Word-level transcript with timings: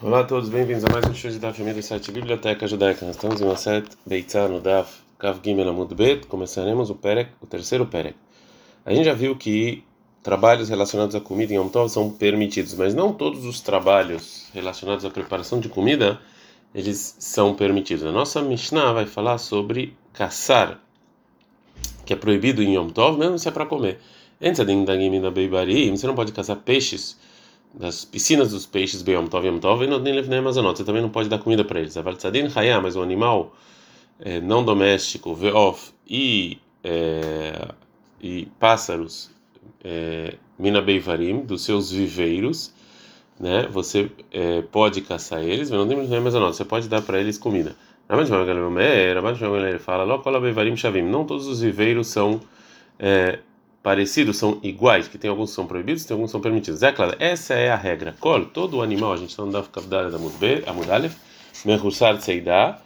Olá 0.00 0.20
a 0.20 0.24
todos, 0.24 0.48
bem-vindos 0.48 0.84
a 0.84 0.92
mais 0.92 1.04
um 1.06 1.12
show 1.12 1.28
de 1.28 1.40
Daf 1.40 1.60
do 1.60 1.82
site 1.82 2.12
Biblioteca 2.12 2.68
Judaica. 2.68 3.04
Nós 3.04 3.16
estamos 3.16 3.40
em 3.40 3.44
uma 3.44 3.56
set 3.56 3.84
Beitzah 4.06 4.46
no 4.46 4.60
Daf 4.60 5.00
Kav 5.18 5.40
Gimel 5.42 5.68
Amud 5.68 5.92
Bet. 5.92 6.28
Começaremos 6.28 6.88
o 6.88 6.94
Perek, 6.94 7.32
o 7.40 7.48
terceiro 7.48 7.84
Perek. 7.84 8.14
A 8.86 8.94
gente 8.94 9.06
já 9.06 9.12
viu 9.12 9.34
que 9.34 9.82
trabalhos 10.22 10.68
relacionados 10.68 11.16
à 11.16 11.20
comida 11.20 11.52
em 11.52 11.56
Yom 11.56 11.66
Tov 11.68 11.88
são 11.88 12.10
permitidos, 12.10 12.74
mas 12.74 12.94
não 12.94 13.12
todos 13.12 13.44
os 13.44 13.60
trabalhos 13.60 14.48
relacionados 14.54 15.04
à 15.04 15.10
preparação 15.10 15.58
de 15.58 15.68
comida 15.68 16.20
eles 16.72 17.16
são 17.18 17.52
permitidos. 17.52 18.04
A 18.04 18.12
nossa 18.12 18.40
Mishnah 18.40 18.92
vai 18.92 19.04
falar 19.04 19.38
sobre 19.38 19.96
caçar, 20.12 20.80
que 22.06 22.12
é 22.12 22.16
proibido 22.16 22.62
em 22.62 22.76
Yom 22.76 22.90
Tov, 22.90 23.18
mesmo 23.18 23.36
se 23.36 23.48
é 23.48 23.50
para 23.50 23.66
comer. 23.66 23.98
Antes 24.40 24.64
da 24.64 24.72
você 25.90 26.06
não 26.06 26.14
pode 26.14 26.30
caçar 26.30 26.54
peixes 26.58 27.18
das 27.72 28.04
piscinas 28.04 28.50
dos 28.50 28.66
peixes 28.66 29.02
Beyom 29.02 29.26
Tov 29.26 29.46
Yom 29.46 29.58
Tov. 29.58 29.86
Você 29.86 30.84
também 30.84 31.02
não 31.02 31.10
pode 31.10 31.28
dar 31.28 31.38
comida 31.38 31.64
para 31.64 31.80
eles. 31.80 31.94
Mas 32.82 32.96
o 32.96 33.02
animal 33.02 33.54
é, 34.20 34.40
não 34.40 34.64
doméstico, 34.64 35.34
Veof 35.34 35.90
e, 36.08 36.58
é, 36.82 37.68
e 38.20 38.46
pássaros 38.58 39.30
é, 39.84 40.34
Mina 40.58 40.80
Beivarim, 40.80 41.40
dos 41.40 41.62
seus 41.62 41.90
viveiros, 41.90 42.72
né? 43.38 43.68
Você 43.70 44.10
é, 44.32 44.62
pode 44.62 45.00
caçar 45.02 45.42
eles, 45.42 45.70
mas 45.70 45.78
não 45.78 45.86
tem 45.86 46.16
Amazonot. 46.16 46.56
Você 46.56 46.64
pode 46.64 46.88
dar 46.88 47.02
para 47.02 47.20
eles 47.20 47.38
comida. 47.38 47.76
Ele 48.10 49.78
fala, 49.78 50.06
não 51.02 51.24
todos 51.24 51.46
os 51.46 51.60
viveiros 51.60 52.08
são 52.08 52.40
é, 52.98 53.38
parecidos 53.88 54.36
são 54.36 54.60
iguais, 54.62 55.08
que 55.08 55.16
tem 55.16 55.30
alguns 55.30 55.48
que 55.48 55.56
são 55.56 55.66
proibidos, 55.66 56.04
tem 56.04 56.14
alguns 56.14 56.28
que 56.28 56.32
são 56.32 56.42
permitidos. 56.42 56.82
É 56.82 56.92
claro, 56.92 57.16
essa 57.18 57.54
é 57.54 57.70
a 57.70 57.74
regra. 57.74 58.14
Col, 58.20 58.44
todo 58.44 58.82
animal, 58.82 59.14
a 59.14 59.16
gente 59.16 59.38
não 59.38 59.48
dá 59.48 59.62
cavidade 59.62 60.10
da 60.10 60.18
mudbe, 60.18 60.62
a 60.66 60.74
mudalef, 60.74 61.16
merhussar 61.64 62.20
seidá, 62.20 62.82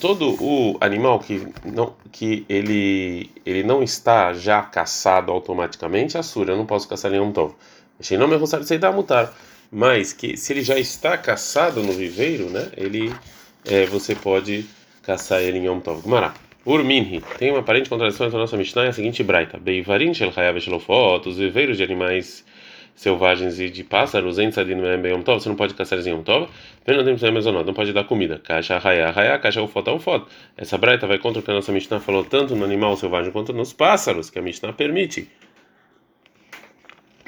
todo 0.00 0.34
o 0.42 0.78
animal 0.80 1.18
que 1.18 1.46
não 1.66 1.92
que 2.10 2.46
ele 2.48 3.30
ele 3.44 3.62
não 3.62 3.82
está 3.82 4.32
já 4.32 4.62
caçado 4.62 5.30
automaticamente, 5.30 6.16
assura, 6.16 6.54
eu 6.54 6.56
não 6.56 6.64
posso 6.64 6.88
caçar 6.88 7.10
nenhum 7.10 7.30
tov. 7.30 7.52
Achei 8.00 8.16
não 8.16 8.26
merhussar 8.26 8.62
seidá 8.64 8.90
mutar, 8.90 9.34
mas 9.70 10.14
que 10.14 10.34
se 10.38 10.54
ele 10.54 10.62
já 10.62 10.78
está 10.78 11.18
caçado 11.18 11.82
no 11.82 11.92
viveiro, 11.92 12.48
né, 12.48 12.70
ele 12.74 13.14
é, 13.66 13.84
você 13.84 14.14
pode 14.14 14.64
caçar 15.02 15.42
ele 15.42 15.58
em 15.58 15.66
Yom 15.66 15.80
Tov. 15.80 16.00
Gumará. 16.00 16.32
Urminhi. 16.64 17.20
Tem 17.38 17.50
uma 17.50 17.58
aparente 17.58 17.90
contradição 17.90 18.26
entre 18.26 18.36
a 18.36 18.40
nossa 18.40 18.56
Mishnah 18.56 18.84
e 18.84 18.88
a 18.88 18.92
seguinte 18.92 19.22
braita. 19.24 19.58
Beivarin 19.58 20.14
shel 20.14 20.32
chayav 20.32 20.60
shelofot, 20.60 21.28
os 21.28 21.36
viveiros 21.36 21.76
de 21.76 21.82
animais 21.82 22.44
selvagens 22.94 23.58
e 23.58 23.68
de 23.68 23.82
pássaros, 23.82 24.38
em 24.38 24.50
tzadin 24.50 24.78
yom 24.78 25.22
tov, 25.22 25.40
você 25.40 25.48
não 25.48 25.56
pode 25.56 25.74
caçar 25.74 25.98
em 25.98 26.10
yom 26.10 26.22
tov, 26.22 26.48
não 26.86 27.74
pode 27.74 27.92
dar 27.92 28.04
comida. 28.04 28.38
Caixa 28.38 28.78
raya, 28.78 29.10
raya, 29.10 29.38
caixa 29.40 29.60
ufot, 29.60 29.90
ufot. 29.90 30.24
Essa 30.56 30.78
braita 30.78 31.06
vai 31.06 31.18
contra 31.18 31.40
o 31.40 31.42
que 31.42 31.50
a 31.50 31.54
nossa 31.54 31.72
Mishnah 31.72 31.98
falou 31.98 32.24
tanto 32.24 32.54
no 32.54 32.64
animal 32.64 32.96
selvagem 32.96 33.32
quanto 33.32 33.52
nos 33.52 33.72
pássaros, 33.72 34.30
que 34.30 34.38
a 34.38 34.42
Mishnah 34.42 34.72
permite. 34.72 35.28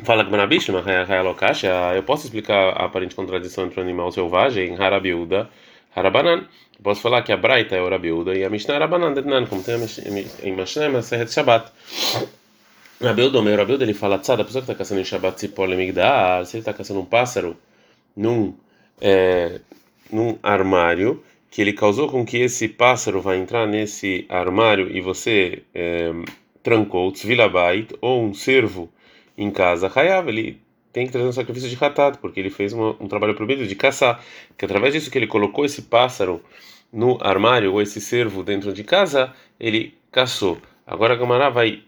Fala 0.05 0.25
que 0.25 0.31
Manabishma, 0.31 0.81
raya, 0.81 1.05
raya, 1.05 1.23
lokasha, 1.23 1.69
eu 1.97 2.03
posso 2.03 2.27
explicar 2.27 2.71
a 2.77 2.85
aparente 2.85 3.15
contradição 3.15 3.65
entre 3.65 3.81
o 3.81 3.83
animal 3.83 4.13
selvagem, 4.13 4.77
harabiuda, 4.79 5.49
harabanan. 5.95 6.47
Posso 6.83 7.01
falar 7.01 7.23
que 7.23 7.33
a 7.33 7.37
Braita 7.37 7.77
é 7.77 7.81
o 7.81 7.89
Rabiuda 7.89 8.35
e 8.35 8.45
a 8.45 8.51
Mishnah 8.51 8.75
é 8.75 8.79
Rabanan 8.79 9.13
Detnan, 9.13 9.47
como 9.47 9.63
tem 9.63 9.77
em 9.77 10.53
Mishnah, 10.53 10.89
mas 10.91 11.13
é 11.13 11.27
Shabbat. 11.27 11.71
Rabiuda, 13.01 13.39
o 13.39 13.43
meu 13.43 13.57
Rabiuda, 13.57 13.85
ele 13.85 13.95
fala, 13.95 14.17
a 14.17 14.19
pessoa 14.19 14.45
que 14.45 14.51
está 14.53 14.75
caçando 14.75 15.01
em 15.01 15.05
Shabbat, 15.05 15.41
se 15.41 15.49
pode 15.49 15.77
migdar, 15.77 16.45
se 16.45 16.57
ele 16.57 16.63
está 16.63 16.73
caçando 16.73 17.01
um 17.01 17.05
pássaro 17.05 17.57
num, 18.17 18.55
é, 19.01 19.61
num 20.11 20.39
armário, 20.43 21.23
que 21.51 21.63
ele 21.63 21.73
causou 21.73 22.09
com 22.09 22.27
que 22.27 22.39
esse 22.39 22.69
pássaro 22.69 23.21
vai 23.21 23.39
entrar 23.39 23.67
nesse 23.67 24.27
armário 24.29 24.91
e 24.91 25.01
você 25.01 25.63
é, 25.75 26.13
trancou, 26.63 27.13
tzvilabait, 27.13 27.89
ou 28.01 28.25
um 28.25 28.35
cervo 28.35 28.91
em 29.39 29.51
casa, 29.51 29.91
Hayav, 29.95 30.29
ele 30.29 30.61
tem 30.95 31.07
que 31.07 31.13
trazer 31.13 31.27
um 31.27 31.33
sacrifício 31.33 31.69
de 31.69 31.75
ratat, 31.75 32.19
porque 32.19 32.39
ele 32.39 32.51
fez 32.51 32.73
uma, 32.73 32.97
um 33.01 33.09
trabalho 33.09 33.35
proibido 33.35 33.67
de 33.67 33.75
caçar, 33.75 34.23
que 34.57 34.65
através 34.65 34.95
disso 34.95 35.11
que 35.11 35.19
ele 35.19 35.27
colocou 35.27 35.65
esse 35.65 35.83
pássaro 35.83 36.41
no 36.93 37.19
armário 37.21 37.73
ou 37.73 37.83
esse 37.83 38.01
cervo 38.01 38.45
dentro 38.45 38.73
de 38.73 38.85
casa, 38.85 39.35
ele 39.59 39.93
caçou. 40.13 40.57
Agora 40.87 41.15
a 41.15 41.17
Gamará 41.17 41.51
vai 41.51 41.83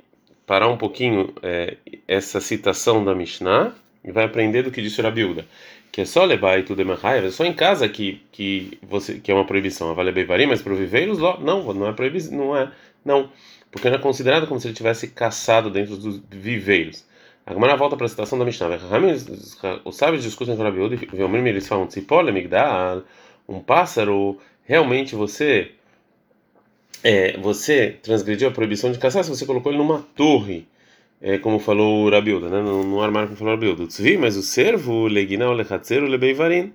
parar 0.44 0.66
um 0.66 0.76
pouquinho 0.76 1.32
é, 1.40 1.76
essa 2.08 2.40
citação 2.40 3.04
da 3.04 3.14
Mishnah 3.14 3.72
e 4.04 4.10
vai 4.10 4.24
aprender 4.24 4.62
do 4.62 4.72
que 4.72 4.82
disse 4.82 5.00
Rabiuda, 5.00 5.46
que 5.92 6.00
é 6.00 6.04
só 6.04 6.24
levar 6.24 6.58
e 6.58 6.64
tudo 6.64 6.82
é 6.82 7.30
só 7.30 7.44
em 7.44 7.52
casa 7.52 7.88
que 7.88 8.20
que 8.32 8.76
você 8.82 9.20
que 9.20 9.30
é 9.30 9.34
uma 9.34 9.46
proibição. 9.46 9.94
Vale 9.94 10.10
beivarim, 10.10 10.46
mas 10.46 10.62
para 10.62 10.74
viveiros 10.74 11.18
não, 11.18 11.72
não 11.72 11.86
é 11.86 11.92
proibição, 11.92 12.36
não 12.36 12.56
é, 12.56 12.72
não, 13.04 13.30
porque 13.70 13.88
não 13.88 13.96
é 13.96 14.00
considerado 14.00 14.48
como 14.48 14.58
se 14.58 14.66
ele 14.66 14.74
tivesse 14.74 15.06
caçado 15.08 15.70
dentro 15.70 15.96
dos 15.96 16.20
viveiros. 16.28 17.04
A 17.46 17.54
Gemara 17.54 17.76
volta 17.76 17.96
para 17.96 18.06
a 18.06 18.08
citação 18.08 18.36
da 18.36 18.44
Mishnah. 18.44 18.68
Os 19.84 19.96
sábios 19.96 20.24
discutem 20.24 20.56
com 20.56 20.62
o 20.62 20.64
Rabiuda 20.64 20.96
e 20.96 21.48
eles 21.48 21.68
falam: 21.68 21.88
um 23.48 23.60
pássaro 23.60 24.36
realmente 24.64 25.14
você 25.14 25.70
é, 27.04 27.38
você 27.38 27.98
transgrediu 28.02 28.48
a 28.48 28.50
proibição 28.50 28.90
de 28.90 28.98
caçar 28.98 29.22
se 29.22 29.30
você 29.30 29.46
colocou 29.46 29.70
ele 29.70 29.78
numa 29.78 30.04
torre, 30.16 30.66
é, 31.22 31.38
como 31.38 31.60
falou 31.60 32.04
o 32.04 32.10
Rabilda, 32.10 32.48
né? 32.48 32.60
no, 32.60 32.82
no 32.82 33.00
armário 33.00 33.28
como 33.28 33.38
falou 33.38 33.52
o 33.52 33.56
Rabilda. 33.56 33.86
Tzvi, 33.86 34.18
mas 34.18 34.36
o 34.36 34.42
servo, 34.42 35.06
legina 35.06 35.48
lechatzeru 35.52 36.08
lebeivarin. 36.08 36.72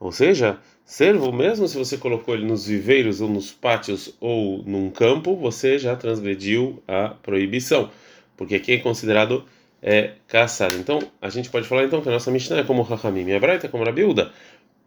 Ou 0.00 0.10
seja, 0.10 0.58
servo, 0.84 1.32
mesmo 1.32 1.68
se 1.68 1.78
você 1.78 1.96
colocou 1.96 2.34
ele 2.34 2.44
nos 2.44 2.66
viveiros 2.66 3.20
ou 3.20 3.28
nos 3.28 3.52
pátios 3.52 4.16
ou 4.20 4.64
num 4.64 4.90
campo, 4.90 5.36
você 5.36 5.78
já 5.78 5.94
transgrediu 5.94 6.82
a 6.88 7.10
proibição, 7.10 7.88
porque 8.36 8.56
aqui 8.56 8.72
é 8.72 8.78
considerado 8.78 9.44
é, 9.82 10.12
caçar. 10.26 10.72
Então, 10.74 11.00
a 11.20 11.28
gente 11.28 11.50
pode 11.50 11.66
falar 11.66 11.84
então 11.84 12.00
que 12.00 12.08
a 12.08 12.12
nossa 12.12 12.30
Mishnah 12.30 12.58
é 12.58 12.64
como 12.64 12.82
Rahamim, 12.82 13.32
a 13.32 13.40
Braita 13.40 13.66
é 13.66 13.70
como 13.70 13.84
Rabilda. 13.84 14.32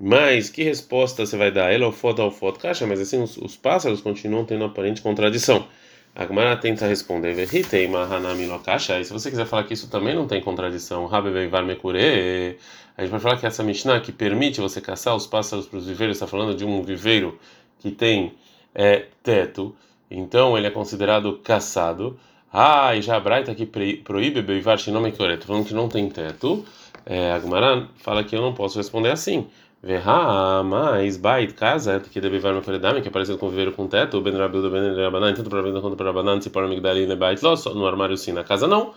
Mas 0.04 0.50
que 0.50 0.64
resposta 0.64 1.26
você 1.26 1.38
vai 1.38 1.52
dar? 1.52 1.72
Ela 1.72 1.86
ou 1.86 1.92
foto 1.92 2.24
ou 2.24 2.32
foto 2.32 2.60
caixa, 2.60 2.88
mas 2.88 3.00
assim 3.00 3.22
os, 3.22 3.38
os, 3.38 3.56
pássaros 3.56 4.02
continuam 4.02 4.44
tendo 4.44 4.66
aparente 4.66 5.02
contradição. 5.02 5.68
A 6.16 6.26
Gemara 6.26 6.58
tenta 6.58 6.88
responder, 6.88 7.34
Verritei 7.36 7.88
Mahanami 7.88 8.48
Lokasha. 8.48 9.00
E 9.00 9.06
se 9.06 9.14
você 9.14 9.30
quiser 9.30 9.46
falar 9.46 9.64
que 9.64 9.76
isso 9.76 9.90
também 9.90 10.16
não 10.16 10.28
tem 10.28 10.42
contradição, 10.42 11.06
Rabeveivar 11.06 11.64
Mekure, 11.64 12.58
a 12.98 13.02
gente 13.02 13.12
vai 13.12 13.20
falar 13.20 13.38
que 13.38 13.46
essa 13.46 13.64
Mishnah 13.64 14.02
que 14.02 14.12
permite 14.12 14.60
você 14.60 14.82
caçar 14.82 15.16
os 15.16 15.28
pássaros 15.28 15.68
para 15.68 15.78
os 15.78 15.86
viveiros, 15.86 16.18
está 16.18 16.26
falando 16.28 16.56
de 16.56 16.66
um 16.66 16.82
viveiro 16.82 17.40
que 17.80 17.92
tem 17.92 18.34
é, 18.74 19.06
teto, 19.24 19.76
então 20.10 20.58
ele 20.58 20.68
é 20.68 20.72
considerado 20.72 21.40
caçado. 21.44 22.20
Ah, 22.54 22.96
e 22.96 23.02
já 23.02 23.16
a 23.16 23.20
Braita 23.20 23.56
que 23.56 23.66
proíbe 23.66 24.42
Beivar 24.42 24.78
Shinome 24.78 25.14
Kore, 25.14 25.38
falando 25.38 25.66
que 25.66 25.74
não 25.74 25.88
tem 25.88 26.10
teto. 26.10 26.66
É, 27.06 27.32
a 27.32 27.40
Gemara 27.40 27.88
fala 27.98 28.24
que 28.24 28.36
eu 28.36 28.42
não 28.42 28.54
posso 28.54 28.78
responder 28.78 29.10
assim. 29.10 29.48
Verra, 29.82 30.62
mais 30.62 31.18
bait, 31.18 31.54
casa, 31.54 32.00
que 32.00 32.22
deve 32.22 32.36
levar 32.36 32.54
no 32.54 32.62
Faredame, 32.62 33.02
que 33.02 33.08
é 33.08 33.12
parecido 33.12 33.38
com 33.38 33.50
viveiro 33.50 33.72
com 33.72 33.88
teto, 33.88 34.18
o 34.18 34.22
Ben 34.22 34.38
Rabil 34.38 34.62
do 34.62 34.70
Ben 34.70 34.96
Rabanan, 34.96 35.34
tanto 35.34 35.50
para 35.50 35.60
a 35.60 35.64
vida 35.64 35.82
quanto 35.82 35.96
para 35.96 36.08
Rabanan, 36.08 36.40
se 36.40 36.52
para 36.52 36.68
Migdali 36.68 37.10
e 37.10 37.16
bait, 37.16 37.42
no 37.42 37.88
armário 37.88 38.16
sim, 38.16 38.32
na 38.32 38.44
casa 38.44 38.68
não. 38.68 38.94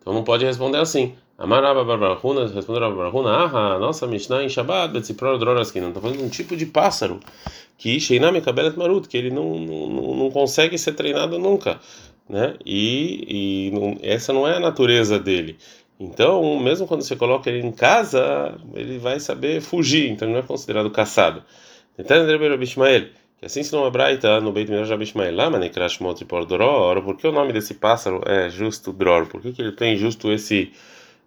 Então 0.00 0.12
não 0.12 0.22
pode 0.22 0.44
responder 0.44 0.78
assim. 0.78 1.14
Amaraba 1.36 1.84
Barbarahuna, 1.84 2.46
respondeu 2.46 2.84
a 2.84 2.88
Barbarahuna, 2.88 3.30
ah, 3.30 3.78
nossa 3.78 4.06
Mishnah 4.06 4.44
em 4.44 4.48
Shabbat, 4.48 4.92
Betzipror 4.92 5.38
Droraskin, 5.38 5.88
está 5.88 6.00
falando 6.00 6.18
de 6.18 6.24
um 6.24 6.28
tipo 6.28 6.56
de 6.56 6.66
pássaro 6.66 7.18
que 7.78 7.98
Sheiname 8.00 8.40
Kabelet 8.40 8.76
Marut, 8.76 9.08
que 9.08 9.16
ele 9.16 9.30
não, 9.30 9.58
não, 9.58 10.16
não 10.16 10.30
consegue 10.30 10.76
ser 10.76 10.94
treinado 10.94 11.38
nunca, 11.38 11.78
né? 12.28 12.54
E, 12.64 13.70
e 13.70 13.70
não, 13.72 13.98
essa 14.02 14.32
não 14.32 14.46
é 14.46 14.56
a 14.56 14.60
natureza 14.60 15.18
dele. 15.18 15.56
Então, 15.98 16.58
mesmo 16.60 16.86
quando 16.86 17.02
você 17.02 17.16
coloca 17.16 17.50
ele 17.50 17.66
em 17.66 17.72
casa, 17.72 18.56
ele 18.74 18.98
vai 18.98 19.18
saber 19.18 19.60
fugir, 19.60 20.10
então 20.10 20.28
não 20.28 20.38
é 20.38 20.42
considerado 20.42 20.90
caçado. 20.90 21.42
Então, 21.98 22.16
que 23.38 23.46
assim 23.46 23.62
se 23.62 23.72
não 23.72 23.86
é 23.86 23.90
braita 23.90 24.40
no 24.40 24.52
Beit 24.52 24.70
Midrash 24.70 24.90
Abishmael, 24.90 25.34
lá 25.34 25.48
manekrash 25.48 26.00
motri 26.00 26.24
por 26.24 26.44
dror, 26.44 27.02
porque 27.02 27.26
o 27.26 27.32
nome 27.32 27.52
desse 27.52 27.74
pássaro 27.74 28.20
é 28.26 28.50
justo 28.50 28.92
dror, 28.92 29.26
por 29.26 29.40
que, 29.40 29.52
que 29.52 29.62
ele 29.62 29.72
tem 29.72 29.96
justo 29.96 30.30
esse 30.32 30.72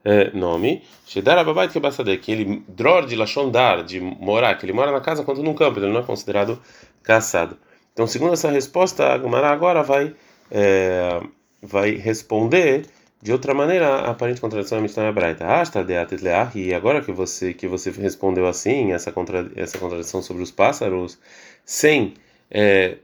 é, 0.04 0.30
nome? 0.32 0.82
Shedar 1.06 1.38
ababait 1.38 1.72
que 1.72 2.18
que 2.18 2.32
ele 2.32 2.64
dror 2.68 3.06
de 3.06 3.16
lachondar, 3.16 3.84
de 3.84 4.00
morar, 4.00 4.56
que 4.56 4.66
ele 4.66 4.74
mora 4.74 4.92
na 4.92 5.00
casa 5.00 5.24
quanto 5.24 5.42
no 5.42 5.54
campo, 5.54 5.80
ele 5.80 5.88
não 5.88 6.02
é 6.02 6.04
considerado 6.04 6.62
caçado. 7.04 7.58
Então, 7.94 8.06
segundo 8.08 8.34
essa 8.34 8.50
resposta, 8.50 9.18
Gumara 9.18 9.50
agora 9.50 9.84
vai 9.84 10.14
é, 10.52 11.22
vai 11.62 11.96
responder 11.96 12.86
de 13.22 13.32
outra 13.32 13.54
maneira, 13.54 13.88
a 13.88 14.12
aparente 14.12 14.42
contradição 14.42 14.80
é 14.80 14.82
Mishnah 14.82 15.12
Braita. 15.12 15.46
Asta 15.46 15.84
de 15.84 15.94
e 16.56 16.74
agora 16.74 17.02
que 17.02 17.12
você 17.12 17.54
que 17.54 17.68
você 17.68 17.92
respondeu 17.92 18.48
assim, 18.48 18.94
essa 18.94 19.12
contra, 19.12 19.50
essa 19.56 19.78
contradição 19.78 20.22
sobre 20.24 20.42
os 20.42 20.50
pássaros, 20.50 21.20
sem 21.64 22.16
é, 22.50 22.98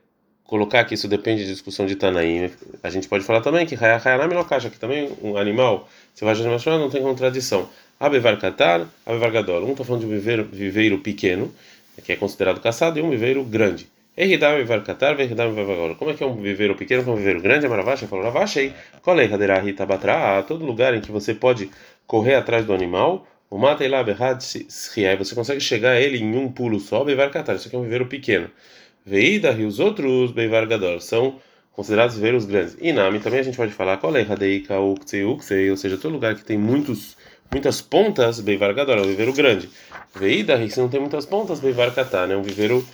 colocar 0.43 0.83
que 0.85 0.95
isso 0.95 1.07
depende 1.07 1.43
de 1.43 1.51
discussão 1.51 1.85
de 1.85 1.95
Tanaim, 1.95 2.49
a 2.81 2.89
gente 2.89 3.07
pode 3.07 3.23
falar 3.25 3.41
também 3.41 3.65
que 3.65 3.75
Hayanami 3.75 4.33
Lokasha, 4.33 4.69
que 4.71 4.79
também 4.79 5.11
um 5.21 5.37
animal, 5.37 5.87
se 6.15 6.25
vai 6.25 6.33
não 6.79 6.89
tem 6.89 7.01
contradição. 7.01 7.69
Abevar 7.99 8.39
Katar, 8.39 8.87
Abevar 9.05 9.31
Gadol. 9.31 9.65
Um 9.65 9.71
está 9.71 9.83
falando 9.83 10.01
de 10.01 10.07
um 10.07 10.11
viveiro, 10.11 10.45
viveiro 10.45 10.97
pequeno, 10.99 11.53
que 12.03 12.11
é 12.11 12.15
considerado 12.15 12.59
caçado, 12.59 12.97
e 12.97 13.01
um 13.01 13.09
viveiro 13.09 13.43
grande. 13.43 13.87
Eridam 14.17 14.53
Abevar 14.53 14.83
Katar, 14.83 15.15
Veridam 15.15 15.49
Abevar 15.51 15.75
Gadol. 15.75 15.95
Como 15.95 16.09
é 16.09 16.15
que 16.15 16.23
é 16.23 16.25
um 16.25 16.41
viveiro 16.41 16.73
pequeno, 16.75 17.03
que 17.03 17.09
é 17.09 17.13
um 17.13 17.15
viveiro 17.15 17.39
grande? 17.39 17.67
A 17.67 17.69
Maravacha 17.69 18.07
falou, 18.07 18.25
Ravashei, 18.25 18.73
Kolei 19.03 19.31
Haderahi 19.31 19.73
Tabatra, 19.73 20.43
todo 20.47 20.65
lugar 20.65 20.95
em 20.95 21.01
que 21.01 21.11
você 21.11 21.35
pode 21.35 21.69
correr 22.07 22.33
atrás 22.33 22.65
do 22.65 22.73
animal, 22.73 23.27
o 23.47 23.59
Matei 23.59 23.87
lá 23.87 24.03
Berrad 24.03 24.41
você 24.41 25.35
consegue 25.35 25.61
chegar 25.61 25.91
a 25.91 26.01
ele 26.01 26.17
em 26.17 26.35
um 26.35 26.51
pulo 26.51 26.79
só, 26.79 27.03
Abevar 27.03 27.29
Katar. 27.29 27.55
Isso 27.55 27.67
aqui 27.67 27.75
é 27.75 27.79
um 27.79 27.83
viveiro 27.83 28.07
pequeno. 28.07 28.49
Veida 29.05 29.51
e 29.51 29.63
os 29.63 29.79
outros 29.79 30.31
Beivar 30.31 30.67
Gadol 30.67 30.99
são 30.99 31.39
considerados 31.71 32.15
viveiros 32.15 32.45
grandes. 32.45 32.75
E 32.81 32.91
Nami 32.91 33.19
também 33.19 33.39
a 33.39 33.43
gente 33.43 33.55
pode 33.55 33.71
falar 33.71 33.97
qual 33.97 34.15
é 34.17 34.21
Hadeika 34.21 34.79
Uktsei 34.79 35.23
Uktsei, 35.23 35.69
ou 35.69 35.77
seja, 35.77 35.95
todo 35.95 36.11
lugar 36.11 36.33
que 36.35 36.43
tem 36.43 36.57
muitos 36.57 37.15
muitas 37.51 37.81
pontas, 37.81 38.39
Beivar 38.39 38.73
Gadol 38.73 38.97
é 38.97 39.01
um 39.01 39.05
viveiro 39.05 39.31
grande. 39.31 39.69
Veida, 40.13 40.67
se 40.67 40.79
não 40.79 40.89
tem 40.89 40.99
muitas 40.99 41.25
pontas, 41.25 41.59
Beivar 41.59 41.93
Katan 41.93 42.33
é 42.33 42.35
um 42.35 42.41
viveiro 42.41 42.85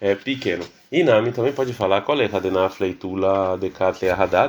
é, 0.00 0.14
pequeno. 0.14 0.64
E 0.90 1.02
Nami 1.02 1.32
também 1.32 1.52
pode 1.52 1.72
falar 1.72 2.02
qual 2.02 2.20
é 2.20 2.24
Hadena 2.24 2.68
Fleitula 2.68 3.58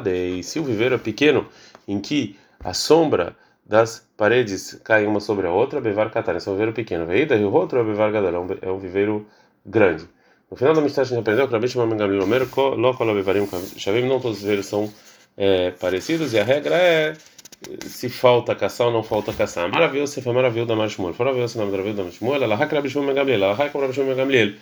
e 0.06 0.44
se 0.44 0.60
o 0.60 0.64
viveiro 0.64 0.96
é 0.96 0.98
pequeno, 0.98 1.48
em 1.88 2.00
que 2.00 2.38
a 2.64 2.74
sombra 2.74 3.36
das 3.66 4.08
paredes 4.16 4.80
cai 4.84 5.06
uma 5.06 5.20
sobre 5.20 5.48
a 5.48 5.52
outra, 5.52 5.82
Beivar 5.82 6.10
Katan, 6.10 6.38
esse 6.38 6.48
é 6.48 6.52
um 6.52 6.56
viveiro 6.56 6.74
pequeno. 6.74 7.06
Veida 7.06 7.36
e 7.36 7.44
o 7.44 7.52
outro 7.52 7.80
é 7.80 7.84
Beivar 7.84 8.12
Gadol, 8.12 8.58
é 8.62 8.72
um 8.72 8.78
viveiro 8.78 9.28
grande. 9.66 10.08
No 10.50 10.56
final 10.56 10.74
da 10.74 10.82
Mishnah 10.82 11.04
a 11.04 11.06
gente 11.06 11.20
aprendeu 11.20 11.48
que 11.48 11.54
Rabi 11.54 11.68
Shimon 11.68 11.90
Ben 11.90 11.98
Gamliel 11.98 12.24
Omer, 12.24 12.48
lo 12.78 12.94
kol 12.96 13.10
avivarim 13.10 13.46
shavim, 13.78 14.08
não 14.08 14.22
todos 14.22 14.38
os 14.38 14.44
viveiros 14.44 14.66
são 14.66 14.90
é, 15.36 15.72
parecidos, 15.72 16.34
e 16.34 16.40
a 16.40 16.44
regra 16.44 16.76
é 16.76 17.14
se 17.86 18.08
falta 18.08 18.56
caçar 18.56 18.88
ou 18.88 18.94
não 18.94 19.04
falta 19.04 19.34
caçar. 19.34 19.70
Maravilhoso, 19.70 20.14
se 20.14 20.22
foi 20.22 20.32
maravilhoso 20.32 20.70
da 20.70 20.76
Marshmuel. 20.76 21.14
Maravilhoso, 21.18 21.58
nome 21.58 21.94
da 21.94 22.04
Marshmuel, 22.04 22.44
ela 22.44 22.56
hak 22.56 22.74
Rabi 22.74 22.90
Shimon 22.90 23.08
Ben 23.08 23.16
Gamliel, 23.16 23.44
ela 23.44 23.54
Rabi 23.54 23.94
Shimon 23.94 24.08
Ben 24.08 24.16
Gamliel. 24.16 24.54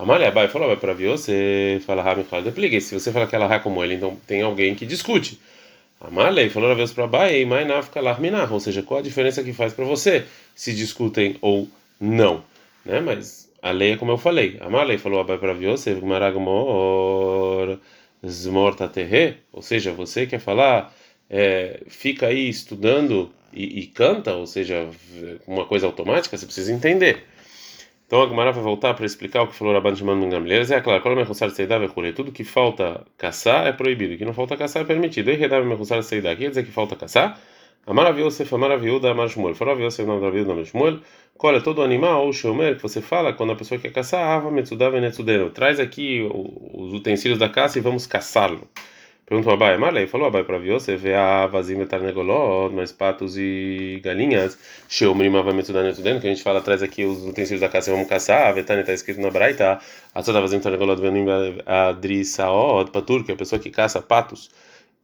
Amália 0.00 0.28
Abai 0.28 0.48
falou, 0.48 0.68
vai 0.68 0.78
para 0.78 0.94
você 0.94 1.78
fala 1.84 2.02
Rabi 2.02 2.22
Michal, 2.22 2.40
depligue. 2.40 2.80
Se 2.80 2.98
você 2.98 3.12
fala 3.12 3.26
que 3.26 3.36
ela 3.36 3.54
há 3.54 3.60
como 3.60 3.84
ele, 3.84 3.96
então 3.96 4.16
tem 4.26 4.40
alguém 4.40 4.74
que 4.74 4.86
discute. 4.86 5.38
Amália 6.00 6.50
falou 6.50 6.70
Rabi 6.70 6.88
para 6.94 7.04
Abai, 7.04 7.44
mai 7.44 7.66
nafka 7.66 8.00
larminah, 8.00 8.48
ou 8.50 8.58
seja, 8.60 8.82
qual 8.82 9.00
a 9.00 9.02
diferença 9.02 9.44
que 9.44 9.52
faz 9.52 9.74
para 9.74 9.84
você 9.84 10.24
se 10.54 10.74
discutem 10.74 11.36
ou 11.42 11.68
não, 12.00 12.42
né? 12.82 12.98
Mas 13.00 13.52
a 13.60 13.72
lei 13.72 13.92
é 13.92 13.96
como 13.98 14.12
eu 14.12 14.16
falei. 14.16 14.56
A 14.60 14.82
lei 14.82 14.96
falou 14.96 15.20
Abai 15.20 15.36
para 15.36 15.52
Yosef, 15.52 16.00
Maragmor 16.02 17.78
Zmorta 18.26 18.88
Terre, 18.88 19.36
ou 19.52 19.60
seja, 19.60 19.92
você 19.92 20.26
quer 20.26 20.40
falar, 20.40 20.94
é, 21.28 21.82
fica 21.88 22.28
aí 22.28 22.48
estudando 22.48 23.30
e, 23.52 23.80
e, 23.80 23.86
canta, 23.86 24.34
ou 24.34 24.46
seja, 24.46 24.88
uma 25.46 25.66
coisa 25.66 25.86
automática, 25.86 26.38
você 26.38 26.46
precisa 26.46 26.72
entender. 26.72 27.26
Então 28.10 28.24
a 28.24 28.28
Gemara 28.28 28.50
vai 28.50 28.64
voltar 28.64 28.92
para 28.92 29.06
explicar 29.06 29.42
o 29.42 29.46
que 29.46 29.54
falou 29.54 29.72
Rabban 29.72 29.94
Shimon 29.94 30.18
Ben 30.18 30.30
Gamliel. 30.30 30.62
É 30.62 30.80
claro, 30.80 31.00
quando 31.00 31.16
Mechusar 31.16 31.48
Seidá 31.50 31.78
vai 31.78 32.12
tudo 32.12 32.32
que 32.32 32.42
falta 32.42 33.06
caçar 33.16 33.68
é 33.68 33.72
proibido, 33.72 34.18
que 34.18 34.24
não 34.24 34.34
falta 34.34 34.56
caçar 34.56 34.82
é 34.82 34.84
permitido. 34.84 35.30
E 35.30 35.36
Redar 35.36 35.64
Mechusar 35.64 36.02
Seidá, 36.02 36.34
quer 36.34 36.48
dizer 36.48 36.64
que 36.64 36.72
falta 36.72 36.96
caçar? 36.96 37.38
Amar 37.86 38.18
Yosef, 38.18 38.52
Amar 38.52 38.72
Aviuda, 38.72 39.12
Amar 39.12 39.28
Shmuel. 39.28 39.54
Falou 39.54 39.78
Yosef, 39.78 40.08
não 40.08 40.26
Aviuda, 40.26 40.50
Amar 40.50 40.64
Shmuel. 40.64 40.98
É 41.54 41.60
todo 41.60 41.82
animal, 41.82 42.28
o 42.28 42.32
Shomer, 42.32 42.74
que 42.74 42.82
você 42.82 43.00
fala 43.00 43.32
quando 43.32 43.52
a 43.52 43.56
pessoa 43.56 43.80
quer 43.80 43.92
caçar, 43.92 44.26
Ava 44.28 44.50
Metsudav 44.50 44.92
Netzudeno. 45.00 45.48
Traz 45.50 45.78
aqui 45.78 46.28
os 46.74 46.92
utensílios 46.92 47.38
da 47.38 47.48
caça 47.48 47.78
e 47.78 47.80
vamos 47.80 48.08
caçá-lo. 48.08 48.68
Perguntou 49.30 49.52
Abai, 49.52 49.78
Malei, 49.78 50.08
falou 50.08 50.26
Abai 50.26 50.42
para 50.42 50.56
Yosef, 50.56 51.14
a 51.14 51.46
vazim 51.46 51.76
negoló, 51.76 52.68
mas 52.68 52.90
patos 52.90 53.38
e 53.38 54.00
galinhas, 54.02 54.58
Sheomrim 54.88 55.32
Ava 55.36 55.52
Metsudav 55.52 55.84
Netzudeno, 55.84 56.20
que 56.20 56.26
a 56.26 56.30
gente 56.30 56.42
fala, 56.42 56.60
traz 56.60 56.82
aqui 56.82 57.04
os 57.04 57.24
utensílios 57.24 57.60
da 57.60 57.68
caça 57.68 57.92
vamos 57.92 58.08
caçar, 58.08 58.48
a 58.48 58.50
Vetane 58.50 58.80
está 58.80 58.92
escrito 58.92 59.20
na 59.20 59.30
Braita, 59.30 59.78
a 60.12 60.22
toda 60.24 60.40
vazim 60.40 60.60
negoló, 60.64 60.96
venim 60.96 61.24
adrisaod, 61.64 62.90
patur, 62.90 63.22
que 63.22 63.30
é 63.30 63.34
a 63.34 63.36
pessoa 63.36 63.60
que 63.60 63.70
caça 63.70 64.02
patos 64.02 64.50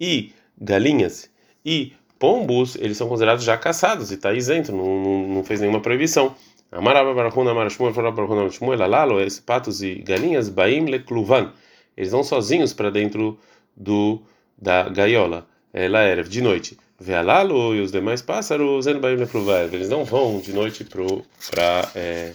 e 0.00 0.32
galinhas 0.61 1.31
e 1.64 1.93
pombos, 2.19 2.75
eles 2.81 2.96
são 2.96 3.08
considerados 3.08 3.44
já 3.44 3.56
caçados 3.56 4.11
e 4.11 4.14
está 4.14 4.34
isento, 4.34 4.72
não, 4.72 5.05
não, 5.05 5.29
não, 5.29 5.44
fez 5.44 5.61
nenhuma 5.61 5.81
proibição. 5.81 6.34
Amaraba 6.72 7.14
barahuna 7.14 7.52
amarashmuel, 7.52 7.94
faraba 7.94 8.17
barahuna 8.17 8.50
shmuel, 8.50 8.82
alalo, 8.82 9.20
esses 9.20 9.38
patos 9.38 9.84
e 9.84 9.94
galinhas, 10.02 10.49
baim 10.49 10.87
lekluvan, 10.87 11.52
eles 11.96 12.11
vão 12.11 12.25
sozinhos 12.25 12.75
para 12.75 12.90
dentro 12.90 13.38
do 13.76 14.23
da 14.56 14.88
gaiola, 14.88 15.46
ela 15.73 16.00
era 16.00 16.25
de 16.25 16.40
noite. 16.40 16.78
Vealalo 16.99 17.75
e 17.75 17.81
os 17.81 17.93
demais 17.93 18.23
pássaros, 18.23 18.87
eles 18.87 19.88
não 19.88 20.05
vão 20.05 20.40
de 20.40 20.52
noite 20.52 20.82
para 20.84 21.90
é, 21.94 22.32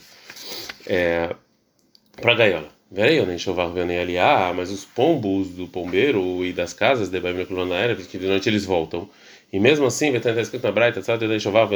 é, 0.85 1.35
para 2.21 2.35
gaiola. 2.35 2.69
Nem 2.91 3.37
chovar 3.37 3.73
nem 3.73 3.97
aliar, 3.97 4.53
mas 4.53 4.69
os 4.69 4.83
pombos 4.83 5.47
do 5.49 5.65
pombeiro 5.65 6.45
e 6.45 6.51
das 6.51 6.73
casas 6.73 7.09
de 7.09 7.19
Baim 7.21 7.45
que 8.09 8.17
de 8.17 8.27
noite 8.27 8.49
eles 8.49 8.65
voltam. 8.65 9.09
E 9.51 9.59
mesmo 9.59 9.85
assim, 9.85 10.11
vai 10.11 10.17
estar 10.17 10.37
escrito 10.37 10.63
na 10.63 10.71
Braita, 10.71 11.01
chovar 11.39 11.67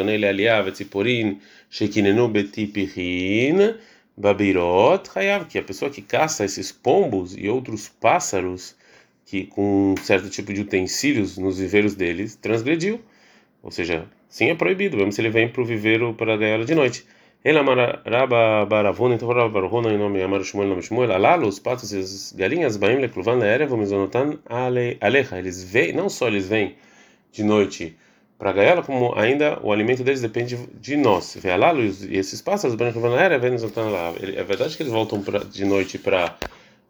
babirot, 4.18 5.10
hayav, 5.16 5.46
que 5.46 5.58
a 5.58 5.64
pessoa 5.64 5.92
que 5.92 6.02
caça 6.02 6.46
esses 6.46 6.72
pombos 6.72 7.36
e 7.36 7.50
outros 7.50 7.90
pássaros 7.90 8.76
que 9.26 9.48
com 9.48 9.94
um 9.94 9.98
certo 9.98 10.30
tipo 10.30 10.54
de 10.54 10.62
utensílios 10.62 11.38
nos 11.38 11.58
viveiros 11.60 11.96
deles 11.96 12.36
transgrediu. 12.36 13.02
Ou 13.64 13.72
seja, 13.72 14.06
sim 14.30 14.50
é 14.50 14.56
proibido, 14.56 14.96
mesmo 14.96 15.12
se 15.12 15.20
ele 15.22 15.30
vem 15.30 15.50
para 15.50 15.62
o 15.62 15.66
viveiro 15.66 16.14
para 16.14 16.36
a 16.36 16.38
gaiola 16.38 16.64
de 16.64 16.76
noite. 16.76 17.06
Ele 17.44 17.60
amaraba 17.60 18.66
baravuna, 18.66 19.16
então 19.16 19.28
baravuna 19.28 19.92
em 19.92 19.98
nome 19.98 20.22
amar 20.22 20.44
Shmuel, 20.44 20.68
nome 20.68 20.82
Shmuel, 20.82 21.12
alalo, 21.12 21.48
os 21.48 21.60
patos 21.60 21.92
e 21.94 22.00
as 22.00 22.34
galinhas, 22.36 22.78
baim 22.78 22.98
lekluvan 22.98 23.36
leerev, 23.36 23.72
mizonotan 23.76 24.40
alecha. 25.00 25.38
Eles 25.38 25.64
vêm, 25.64 25.94
não 25.94 26.10
só 26.10 26.28
eles 26.28 26.48
vêm 26.48 26.76
de 27.32 27.44
noite 27.44 27.96
para 28.38 28.52
gaiola, 28.52 28.82
como 28.82 29.14
ainda 29.16 29.60
o 29.62 29.72
alimento 29.72 30.04
deles 30.04 30.22
depende 30.22 30.58
de 30.80 30.98
nós. 30.98 31.38
Vê 31.40 31.56
lá, 31.56 31.74
e 31.74 32.18
esses 32.18 32.42
pássaros, 32.42 32.76
é 32.80 34.44
verdade 34.44 34.76
que 34.76 34.84
eles 34.84 34.92
voltam 34.92 35.22
pra, 35.22 35.40
de 35.40 35.66
noite 35.66 35.98
para 35.98 36.36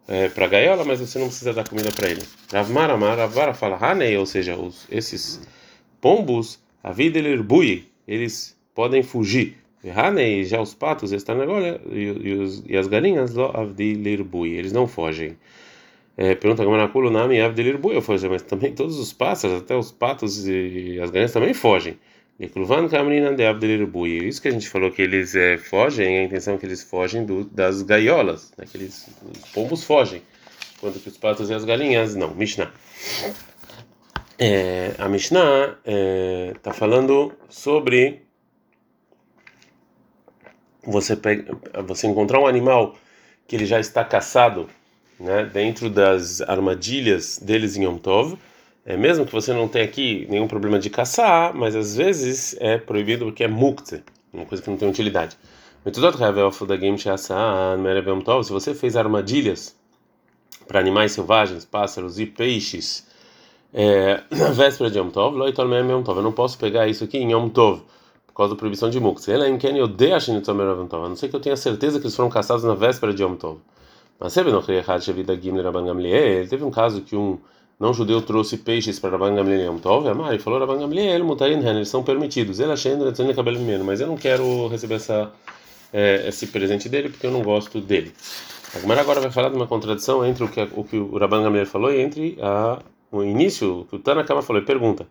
é, 0.08 0.28
para 0.28 0.46
gaiola, 0.46 0.84
mas 0.84 1.00
você 1.00 1.18
não 1.18 1.26
precisa 1.26 1.52
dar 1.52 1.68
comida 1.68 1.90
para 1.90 2.10
ele. 2.10 2.22
Ravmar 2.52 2.90
Amar, 2.90 3.18
Ravara 3.18 3.54
fala 3.54 3.76
Hanei, 3.80 4.16
ou 4.16 4.26
seja, 4.26 4.56
os, 4.56 4.86
esses 4.90 5.40
pombos, 6.00 6.60
a 6.82 6.92
vida 6.92 7.18
ele 7.18 7.42
eles 8.06 8.56
podem 8.74 9.02
fugir. 9.02 9.56
Hanei, 9.94 10.44
já 10.44 10.60
os 10.60 10.74
patos, 10.74 11.12
estão 11.12 11.40
agora, 11.40 11.80
e, 11.90 12.02
e, 12.02 12.72
e 12.72 12.76
as 12.76 12.86
galinhas, 12.86 13.34
eles 14.52 14.72
não 14.72 14.86
fogem. 14.86 15.36
É, 16.16 16.34
pergunta 16.34 16.64
como 16.64 16.76
na 16.76 16.88
culo 16.88 17.10
nome 17.10 17.38
avdelir 17.40 17.76
boi, 17.76 17.96
mas 18.28 18.42
também 18.42 18.72
todos 18.72 18.98
os 18.98 19.12
pássaros, 19.12 19.60
até 19.60 19.76
os 19.76 19.92
patos 19.92 20.48
e 20.48 20.98
as 21.00 21.10
galinhas 21.10 21.32
também 21.32 21.52
fogem. 21.52 21.98
Boi. 23.86 24.10
Isso 24.10 24.42
que 24.42 24.48
a 24.48 24.50
gente 24.50 24.68
falou 24.68 24.90
que 24.90 25.00
eles 25.00 25.34
é, 25.34 25.56
fogem, 25.56 26.18
a 26.18 26.24
intenção 26.24 26.54
é 26.54 26.58
que 26.58 26.66
eles 26.66 26.82
fogem 26.82 27.24
do, 27.24 27.44
das 27.44 27.82
gaiolas, 27.82 28.52
né, 28.58 28.66
que 28.70 28.76
os 28.76 29.06
pombos 29.54 29.84
fogem, 29.84 30.22
enquanto 30.76 31.00
que 31.00 31.08
os 31.08 31.16
patos 31.16 31.48
e 31.48 31.54
as 31.54 31.64
galinhas 31.64 32.14
não. 32.14 32.34
Mishnah. 32.34 32.70
É, 34.38 34.94
a 34.98 35.08
Mishnah 35.08 35.78
está 36.54 36.70
é, 36.70 36.74
falando 36.74 37.32
sobre 37.48 38.22
você, 40.84 41.16
pega, 41.16 41.56
você 41.86 42.06
encontrar 42.06 42.38
um 42.40 42.46
animal 42.46 42.96
que 43.48 43.56
ele 43.56 43.64
já 43.64 43.80
está 43.80 44.04
caçado 44.04 44.68
né, 45.18 45.44
dentro 45.44 45.88
das 45.88 46.42
armadilhas 46.42 47.38
deles 47.38 47.76
em 47.76 47.84
Yom 47.84 47.96
Tov. 47.96 48.38
É, 48.88 48.96
mesmo 48.96 49.26
que 49.26 49.32
você 49.32 49.52
não 49.52 49.66
tenha 49.66 49.84
aqui 49.84 50.28
nenhum 50.30 50.46
problema 50.46 50.78
de 50.78 50.88
caçar, 50.88 51.52
mas 51.52 51.74
às 51.74 51.96
vezes 51.96 52.56
é 52.60 52.78
proibido 52.78 53.24
porque 53.24 53.42
é 53.42 53.48
mukte, 53.48 54.00
uma 54.32 54.46
coisa 54.46 54.62
que 54.62 54.70
não 54.70 54.76
tem 54.76 54.88
utilidade. 54.88 55.36
Se 55.84 55.90
você 58.52 58.74
fez 58.74 58.96
armadilhas 58.96 59.74
para 60.68 60.78
animais 60.78 61.10
selvagens, 61.10 61.64
pássaros 61.64 62.20
e 62.20 62.26
peixes 62.26 63.04
é, 63.74 64.22
na 64.30 64.50
véspera 64.50 64.88
de 64.88 65.00
Yom 65.00 65.10
Tov, 65.10 65.36
eu 65.36 66.22
não 66.22 66.32
posso 66.32 66.56
pegar 66.56 66.86
isso 66.86 67.02
aqui 67.02 67.18
em 67.18 67.32
Yom 67.32 67.48
Tov 67.48 67.82
por 68.28 68.34
causa 68.34 68.54
da 68.54 68.58
proibição 68.58 68.88
de 68.88 69.00
mukte. 69.00 69.32
A 69.32 69.48
não 69.48 69.58
ser 71.16 71.28
que 71.28 71.34
eu 71.34 71.40
tenha 71.40 71.56
certeza 71.56 71.98
que 71.98 72.06
eles 72.06 72.14
foram 72.14 72.30
caçados 72.30 72.62
na 72.62 72.74
véspera 72.74 73.12
de 73.12 73.24
Yom 73.24 73.34
Tov. 73.34 73.58
Mas 74.20 74.32
teve 74.32 74.52
um 76.64 76.70
caso 76.70 77.02
que 77.02 77.16
um 77.16 77.36
não 77.78 77.92
judeu 77.92 78.22
trouxe 78.22 78.56
peixes 78.56 78.98
para 78.98 79.10
Rabban 79.10 79.34
Gamliel 79.34 79.72
Yom 79.72 79.78
Tov, 79.78 80.06
e 80.34 80.38
falou 80.38 80.58
Rabban 80.58 80.78
Gamliel, 80.78 81.24
mutarin 81.24 81.64
eles 81.66 81.88
são 81.88 82.02
permitidos. 82.02 82.58
Ele 82.58 82.72
achando 82.72 83.34
cabelo 83.34 83.58
mas 83.84 84.00
eu 84.00 84.06
não 84.06 84.16
quero 84.16 84.68
receber 84.68 84.94
essa 84.94 85.30
é, 85.92 86.28
esse 86.28 86.46
presente 86.48 86.88
dele 86.88 87.08
porque 87.08 87.26
eu 87.26 87.30
não 87.30 87.42
gosto 87.42 87.80
dele. 87.80 88.12
A 88.74 88.80
Gemara 88.80 89.00
agora 89.00 89.20
vai 89.20 89.30
falar 89.30 89.48
de 89.50 89.56
uma 89.56 89.66
contradição 89.66 90.24
entre 90.24 90.44
o 90.44 90.48
que 90.48 90.60
o 90.60 90.84
que 90.84 90.96
o 90.96 91.18
Rabban 91.18 91.42
Gamliel 91.42 91.66
falou 91.66 91.92
e 91.92 92.00
entre 92.00 92.38
a, 92.40 92.78
o 93.10 93.22
início 93.22 93.86
o 93.90 93.98
Tanakama 93.98 94.42
falou. 94.42 94.60
Ele 94.60 94.66
pergunta: 94.66 95.06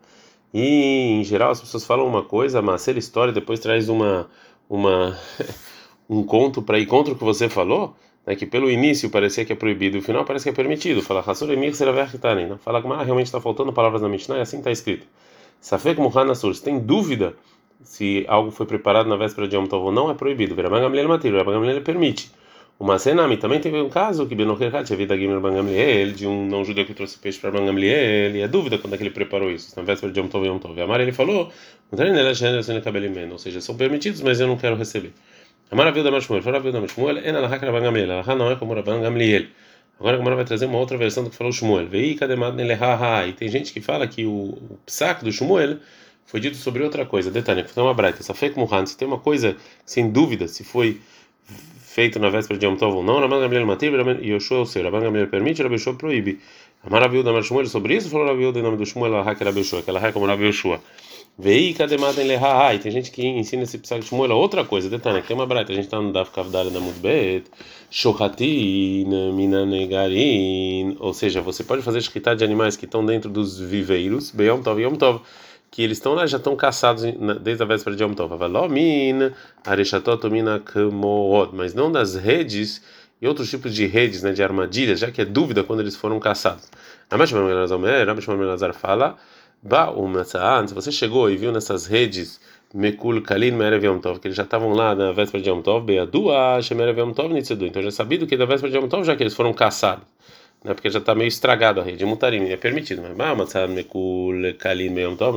E 0.53 1.19
em 1.19 1.23
geral 1.23 1.51
as 1.51 1.61
pessoas 1.61 1.85
falam 1.85 2.07
uma 2.07 2.23
coisa, 2.23 2.61
mas 2.61 2.81
se 2.81 2.91
história 2.91 3.33
depois 3.33 3.59
traz 3.59 3.89
uma 3.89 4.27
uma 4.69 5.17
um 6.09 6.23
conto 6.23 6.61
para 6.61 6.79
ir 6.79 6.85
contra 6.85 7.13
o 7.13 7.17
que 7.17 7.23
você 7.23 7.49
falou, 7.49 7.95
né, 8.25 8.35
que 8.35 8.45
pelo 8.45 8.69
início 8.69 9.09
parecia 9.09 9.45
que 9.45 9.53
é 9.53 9.55
proibido, 9.55 9.97
e 9.97 9.99
no 9.99 10.05
final 10.05 10.25
parece 10.25 10.43
que 10.43 10.49
é 10.49 10.53
permitido. 10.53 11.01
Fala, 11.01 11.23
não 11.25 12.57
fala 12.57 12.81
que 12.81 12.87
realmente 12.87 13.27
está 13.27 13.39
faltando 13.39 13.71
palavras 13.71 14.01
na 14.01 14.09
Mishnah, 14.09 14.37
e 14.37 14.41
assim 14.41 14.57
está 14.57 14.71
escrito. 14.71 15.05
Safek 15.61 15.99
Muhanasur, 15.99 16.53
se 16.53 16.63
tem 16.63 16.79
dúvida 16.79 17.35
se 17.83 18.25
algo 18.27 18.51
foi 18.51 18.65
preparado 18.65 19.07
na 19.07 19.15
véspera 19.15 19.47
de 19.47 19.55
Yom 19.55 19.65
Tov 19.65 19.85
ou 19.85 19.91
não, 19.91 20.09
é 20.09 20.13
proibido. 20.13 20.55
Rabban 20.55 20.81
Gamliel 20.81 21.07
Matir, 21.07 21.33
Rabban 21.33 21.53
Gamliel 21.53 21.81
permite. 21.81 22.31
Uma 22.77 22.99
Senami 22.99 23.37
também 23.37 23.61
teve 23.61 23.79
um 23.79 23.89
caso 23.89 24.27
que 24.27 24.35
Benocherkat 24.35 24.85
tinha 24.85 24.97
vida 24.97 25.15
Gimel 25.15 25.39
Gamliel, 25.39 26.11
de 26.11 26.27
um 26.27 26.45
não 26.45 26.65
judeu 26.65 26.85
que 26.85 26.93
trouxe 26.93 27.17
peixe 27.17 27.39
para 27.39 27.49
Rabban 27.51 27.67
Gamliel, 27.67 28.35
e 28.35 28.41
é 28.41 28.47
dúvida 28.47 28.77
quando 28.77 28.95
é 28.95 28.97
que 28.97 29.03
ele 29.03 29.11
preparou 29.11 29.49
isso, 29.49 29.73
na 29.77 29.83
véspera 29.83 30.11
de 30.11 30.19
Yom 30.19 30.27
Tov 30.27 30.45
e 30.45 30.49
Yom 30.49 30.59
Tov. 30.59 30.79
Amar 30.81 30.99
ele 30.99 31.13
falou, 31.13 31.51
ou 33.31 33.37
seja, 33.37 33.61
são 33.61 33.77
permitidos, 33.77 34.21
mas 34.21 34.39
eu 34.39 34.47
não 34.47 34.57
quero 34.57 34.75
receber. 34.75 35.13
Amar 35.71 35.87
Avilda 35.87 36.11
Mashmuel, 36.11 36.41
falou 36.41 36.59
Avilda 36.59 36.81
Mashmuel, 36.81 37.17
é 37.17 37.31
na 37.31 37.39
Lahak 37.39 37.65
Rabban 37.65 37.81
Gamliel, 37.81 38.07
Lahak 38.07 38.35
não 38.37 38.51
é 38.51 38.55
como 38.55 38.73
Rabban 38.73 39.01
Gamliel. 39.01 39.45
Agora 39.99 40.15
a 40.15 40.17
Gamara 40.17 40.35
vai 40.35 40.45
trazer 40.45 40.65
uma 40.65 40.77
outra 40.77 40.97
versão 40.97 41.23
do 41.23 41.29
que 41.29 41.35
falou 41.37 41.53
Shmuel. 41.53 41.87
Vei 41.87 42.17
E 43.29 43.33
tem 43.33 43.47
gente 43.47 43.71
que 43.71 43.79
fala 43.79 44.05
que 44.07 44.25
o 44.25 44.57
psaque 44.85 45.23
do 45.23 45.31
Shmuel 45.31 45.77
foi 46.25 46.39
dito 46.39 46.57
sobre 46.57 46.83
outra 46.83 47.05
coisa. 47.05 47.31
Detalhe, 47.31 47.63
que 47.63 47.69
foi 47.69 47.81
uma 47.81 47.93
braita. 47.93 48.21
Safek 48.21 48.57
Muhan, 48.57 48.85
se 48.85 48.97
tem 48.97 49.07
uma 49.07 49.19
coisa 49.19 49.55
sem 49.85 50.11
dúvida 50.11 50.47
se 50.47 50.63
foi 50.65 50.99
feito 51.81 52.19
na 52.19 52.29
véspera 52.29 52.59
de 52.59 52.65
Yom 52.65 52.75
Tov 52.75 52.97
ou 52.97 53.03
não, 53.03 53.19
Rabban 53.19 53.39
Gamliel 53.39 53.65
Mativ, 53.65 53.93
Yoshua 54.21 54.59
ou 54.59 54.65
seu, 54.65 54.83
Rabban 54.83 54.99
Gamliel 54.99 55.27
permite, 55.27 55.63
Rabbi 55.63 55.75
Yoshua 55.75 55.93
proíbe. 55.93 56.39
Amar 56.83 57.01
Rabi 57.01 57.19
Uda 57.19 57.41
Shmuel 57.41 57.67
sobre 57.67 57.95
isso, 57.95 58.09
falou 58.09 58.27
Rabi 58.27 58.45
Uda 58.45 58.59
em 58.59 58.63
nome 58.63 58.75
do 58.75 58.85
Shmuel, 58.85 59.13
Lahak 59.13 59.41
Rabi 59.41 59.59
Yoshua, 59.59 59.81
que 59.81 59.89
ela 59.89 60.05
é 60.05 60.11
como 60.11 60.25
Rabi 60.25 60.47
Yoshua. 60.47 60.81
Vei 61.37 61.73
kademata 61.73 62.21
em 62.21 62.27
lehahai. 62.27 62.79
Tem 62.79 62.91
gente 62.91 63.11
que 63.11 63.25
ensina 63.25 63.63
esse 63.63 63.77
psaque 63.77 64.01
de 64.01 64.07
Shmuel 64.07 64.31
outra 64.31 64.63
coisa. 64.63 64.89
Detalhe, 64.89 65.21
que 65.21 65.27
tem 65.27 65.35
uma 65.35 65.45
braita. 65.45 65.71
A 65.71 65.75
gente 65.75 65.85
está 65.85 66.01
no 66.01 66.13
Daf 66.13 66.31
Kavdala 66.31 66.71
da 66.71 66.79
Mudbet. 66.79 67.45
Shohatin, 67.91 69.05
minanegarin. 69.33 70.95
Ou 70.99 71.13
seja, 71.13 71.41
você 71.41 71.63
pode 71.63 71.81
fazer 71.81 71.99
escrita 71.99 72.35
de 72.35 72.43
animais 72.45 72.77
que 72.77 72.85
estão 72.85 73.05
dentro 73.05 73.29
dos 73.29 73.59
viveiros. 73.59 74.31
Beyom 74.31 74.61
Tov, 74.61 74.81
Yom 74.81 74.95
Tov 74.95 75.21
que 75.75 75.81
eles 75.81 75.97
estão 75.97 76.13
lá 76.13 76.25
já 76.25 76.37
estão 76.37 76.55
caçados 76.55 77.03
desde 77.41 77.61
a 77.61 77.65
véspera 77.65 77.93
de 77.97 78.01
Yom 78.01 78.13
Tov. 78.13 78.33
Avalomin, 78.33 79.31
areshatotomina 79.65 80.61
kmood, 80.61 81.53
mas 81.53 81.73
não 81.73 81.91
das 81.91 82.15
redes 82.15 82.81
e 83.21 83.27
outros 83.27 83.49
tipos 83.49 83.75
de 83.75 83.85
redes, 83.85 84.23
né, 84.23 84.31
de 84.31 84.41
armadilhas, 84.41 84.99
já 85.01 85.11
que 85.11 85.21
é 85.21 85.25
dúvida 85.25 85.65
quando 85.65 85.81
eles 85.81 85.95
foram 85.95 86.17
caçados. 86.17 86.69
Rabbi 87.11 87.27
fala, 88.73 89.17
se 90.67 90.73
você 90.73 90.91
chegou 90.91 91.29
e 91.29 91.37
viu 91.37 91.51
nessas 91.51 91.85
redes 91.85 92.39
Mekul 92.73 93.21
Kalin 93.21 93.51
Merev 93.51 93.85
Yom 93.85 93.99
Tov, 93.99 94.19
que 94.19 94.27
eles 94.27 94.37
já 94.37 94.43
estavam 94.43 94.73
lá 94.73 94.93
na 94.93 95.11
véspera 95.11 95.41
de 95.41 95.49
Yom 95.49 95.61
Tov, 95.61 95.85
Beadua 95.85 96.61
Shemerev 96.61 96.99
Yom 96.99 97.13
Tov 97.13 97.33
Nitzedu. 97.33 97.65
Então 97.65 97.81
já 97.81 97.87
é 97.87 97.91
sabido 97.91 98.27
que 98.27 98.37
da 98.37 98.45
véspera 98.45 98.71
de 98.71 98.77
Yom 98.77 98.87
Tov, 98.87 99.03
já 99.03 99.15
que 99.15 99.23
eles 99.23 99.33
foram 99.33 99.53
caçados 99.53 100.05
né, 100.65 100.73
porque 100.73 100.89
já 100.89 100.99
está 100.99 101.13
meio 101.13 101.27
estragado 101.27 101.79
a 101.79 101.83
rede. 101.83 102.03
Mutarim 102.05 102.49
é 102.49 102.57
permitido, 102.57 103.03
mas 103.15 103.27